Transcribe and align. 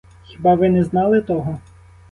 Хіба 0.23 0.53
ви 0.53 0.69
не 0.69 0.83
знали 0.83 1.21
того? 1.21 1.59